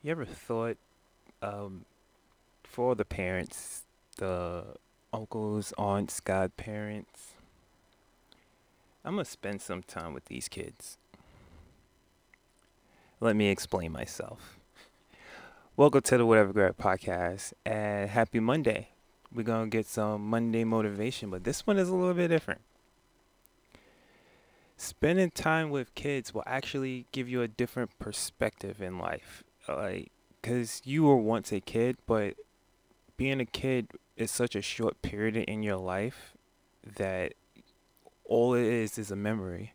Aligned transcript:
You 0.00 0.12
ever 0.12 0.24
thought, 0.24 0.76
um, 1.42 1.84
for 2.62 2.94
the 2.94 3.04
parents, 3.04 3.82
the 4.18 4.62
uncles, 5.12 5.72
aunts, 5.76 6.20
godparents, 6.20 7.32
I'm 9.04 9.14
gonna 9.14 9.24
spend 9.24 9.60
some 9.60 9.82
time 9.82 10.14
with 10.14 10.26
these 10.26 10.48
kids. 10.48 10.98
Let 13.18 13.34
me 13.34 13.48
explain 13.48 13.90
myself. 13.90 14.60
Welcome 15.76 16.02
to 16.02 16.18
the 16.18 16.24
Whatever 16.24 16.52
Grad 16.52 16.76
podcast 16.76 17.52
and 17.66 18.08
happy 18.08 18.38
Monday. 18.38 18.90
We're 19.34 19.42
gonna 19.42 19.66
get 19.66 19.86
some 19.86 20.28
Monday 20.28 20.62
motivation, 20.62 21.28
but 21.28 21.42
this 21.42 21.66
one 21.66 21.76
is 21.76 21.88
a 21.88 21.94
little 21.96 22.14
bit 22.14 22.28
different. 22.28 22.60
Spending 24.76 25.32
time 25.32 25.70
with 25.70 25.92
kids 25.96 26.32
will 26.32 26.44
actually 26.46 27.06
give 27.10 27.28
you 27.28 27.42
a 27.42 27.48
different 27.48 27.98
perspective 27.98 28.80
in 28.80 29.00
life. 29.00 29.42
Like, 29.68 30.10
because 30.40 30.82
you 30.84 31.04
were 31.04 31.16
once 31.16 31.52
a 31.52 31.60
kid, 31.60 31.96
but 32.06 32.34
being 33.16 33.40
a 33.40 33.46
kid 33.46 33.88
is 34.16 34.30
such 34.30 34.54
a 34.54 34.62
short 34.62 35.00
period 35.02 35.36
in 35.36 35.62
your 35.62 35.76
life 35.76 36.34
that 36.96 37.34
all 38.24 38.54
it 38.54 38.64
is 38.64 38.98
is 38.98 39.10
a 39.10 39.16
memory. 39.16 39.74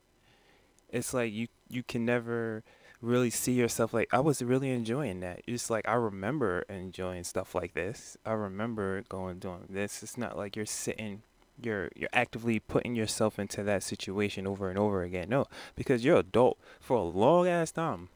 It's 0.90 1.14
like 1.14 1.34
you 1.34 1.48
you 1.70 1.84
can 1.84 2.06
never 2.06 2.64
really 3.02 3.30
see 3.30 3.52
yourself 3.52 3.94
like 3.94 4.08
I 4.14 4.20
was 4.20 4.42
really 4.42 4.70
enjoying 4.70 5.20
that. 5.22 5.42
It's 5.48 5.70
like 5.70 5.88
I 5.88 5.96
remember 5.96 6.64
enjoying 6.70 7.24
stuff 7.24 7.54
like 7.56 7.74
this. 7.74 8.18
I 8.26 8.32
remember 8.32 9.04
going 9.10 9.40
doing 9.40 9.66
this. 9.70 10.04
It's 10.04 10.18
not 10.18 10.38
like 10.38 10.56
you're 10.56 10.66
sitting 10.66 11.24
you're 11.62 11.90
you're 11.96 12.10
actively 12.14 12.60
putting 12.60 12.96
yourself 12.96 13.38
into 13.38 13.64
that 13.64 13.84
situation 13.84 14.48
over 14.48 14.70
and 14.70 14.78
over 14.78 15.04
again. 15.04 15.30
No, 15.30 15.46
because 15.76 16.04
you're 16.06 16.18
adult 16.18 16.58
for 16.80 16.98
a 16.98 17.04
long 17.04 17.48
ass 17.48 17.72
time. 17.72 18.10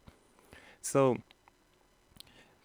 So 0.81 1.17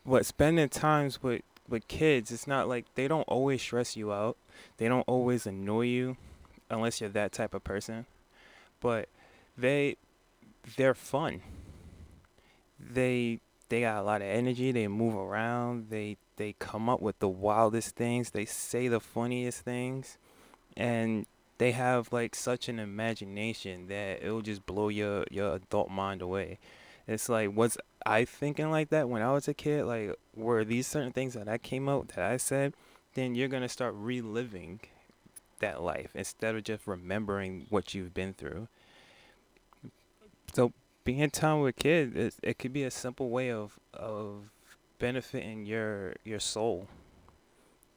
what 0.05 0.27
spending 0.27 0.69
times 0.69 1.23
with 1.23 1.43
with 1.69 1.89
kids, 1.89 2.31
it's 2.31 2.47
not 2.47 2.69
like 2.69 2.87
they 2.95 3.09
don't 3.09 3.29
always 3.29 3.63
stress 3.63 3.97
you 3.97 4.13
out. 4.13 4.37
They 4.77 4.89
don't 4.89 5.07
always 5.07 5.47
annoy 5.47 5.83
you 5.83 6.17
unless 6.69 7.01
you're 7.01 7.11
that 7.11 7.33
type 7.33 7.55
of 7.55 7.65
person. 7.65 8.07
But 8.81 9.09
they 9.57 9.97
they're 10.77 10.95
fun. 10.95 11.43
They 12.79 13.41
they 13.69 13.83
got 13.83 14.01
a 14.01 14.03
lot 14.03 14.21
of 14.21 14.29
energy, 14.29 14.71
they 14.71 14.89
move 14.89 15.15
around, 15.15 15.89
they 15.91 16.17
they 16.37 16.55
come 16.59 16.89
up 16.89 17.01
with 17.01 17.19
the 17.21 17.29
wildest 17.29 17.97
things, 17.97 18.31
they 18.31 18.45
say 18.45 18.89
the 18.89 19.01
funniest 19.01 19.61
things 19.61 20.19
and 20.77 21.27
they 21.59 21.73
have 21.73 22.13
like 22.13 22.35
such 22.35 22.69
an 22.69 22.79
imagination 22.79 23.87
that 23.89 24.23
it'll 24.23 24.43
just 24.43 24.67
blow 24.67 24.89
your 24.89 25.25
your 25.31 25.55
adult 25.55 25.91
mind 25.91 26.23
away. 26.23 26.59
It's 27.07 27.29
like 27.29 27.55
was 27.55 27.79
I 28.05 28.25
thinking 28.25 28.71
like 28.71 28.91
that 28.91 29.09
when 29.09 29.23
I 29.23 29.33
was 29.33 29.49
a 29.49 29.55
kid? 29.55 29.85
Like 29.85 30.17
were 30.35 30.65
these 30.65 30.87
certain 30.87 31.13
things 31.13 31.35
that 31.35 31.49
I 31.49 31.59
came 31.59 31.89
out 31.89 32.09
that 32.09 32.31
I 32.31 32.37
said? 32.37 32.75
Then 33.15 33.35
you're 33.35 33.49
gonna 33.49 33.69
start 33.69 33.95
reliving 33.97 34.81
that 35.59 35.83
life 35.83 36.11
instead 36.15 36.55
of 36.55 36.65
just 36.65 36.87
remembering 36.87 37.67
what 37.71 37.95
you've 37.95 38.15
been 38.15 38.35
through. 38.35 38.69
So 40.53 40.73
being 41.05 41.31
time 41.31 41.61
with 41.61 41.77
kids, 41.77 42.15
it, 42.17 42.35
it 42.43 42.59
could 42.59 42.73
be 42.73 42.85
a 42.85 42.91
simple 42.91 43.31
way 43.31 43.51
of 43.51 43.79
of 43.95 44.51
benefiting 44.99 45.67
your 45.67 46.15
your 46.25 46.41
soul, 46.41 46.89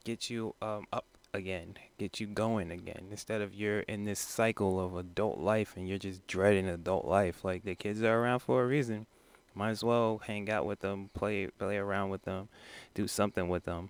get 0.03 0.30
you 0.30 0.56
um, 0.62 0.86
up 0.92 1.06
again, 1.36 1.75
get 1.97 2.19
you 2.19 2.28
going 2.28 2.72
again. 2.72 3.08
Instead 3.11 3.41
of 3.41 3.53
you're 3.53 3.81
in 3.81 4.05
this 4.05 4.19
cycle 4.19 4.80
of 4.80 4.95
adult 4.95 5.39
life 5.39 5.73
and 5.75 5.88
you're 5.88 5.97
just 5.97 6.25
dreading 6.28 6.67
adult 6.67 7.05
life. 7.05 7.44
Like 7.44 7.64
the 7.64 7.75
kids 7.75 8.02
are 8.02 8.19
around 8.19 8.39
for 8.39 8.64
a 8.64 8.67
reason. 8.67 9.05
Might 9.53 9.69
as 9.69 9.83
well 9.83 10.22
hang 10.25 10.50
out 10.50 10.66
with 10.66 10.80
them, 10.80 11.09
play 11.13 11.47
play 11.47 11.78
around 11.78 12.09
with 12.09 12.23
them, 12.23 12.50
do 12.94 13.08
something 13.08 13.47
with 13.47 13.66
them. 13.66 13.89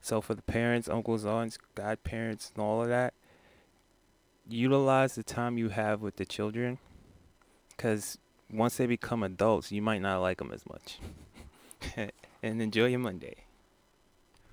So 0.00 0.20
for 0.20 0.34
the 0.34 0.42
parents, 0.42 0.88
uncles, 0.88 1.24
aunts, 1.24 1.58
godparents, 1.74 2.52
and 2.54 2.64
all 2.64 2.82
of 2.82 2.88
that, 2.88 3.14
utilize 4.48 5.14
the 5.14 5.22
time 5.22 5.56
you 5.56 5.68
have 5.70 6.02
with 6.02 6.16
the 6.16 6.24
children, 6.24 6.78
because 7.70 8.18
once 8.52 8.76
they 8.76 8.86
become 8.86 9.22
adults, 9.22 9.72
you 9.72 9.80
might 9.80 10.02
not 10.02 10.20
like 10.20 10.38
them 10.38 10.52
as 10.52 10.64
much. 10.66 10.98
and 12.42 12.60
enjoy 12.60 12.86
your 12.86 12.98
Monday. 12.98 13.44